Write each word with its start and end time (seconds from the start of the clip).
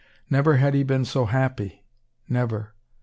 Never 0.31 0.57
had 0.57 0.73
he 0.73 0.81
been 0.81 1.05
so 1.05 1.25
happy, 1.25 1.85
never! 2.27 2.73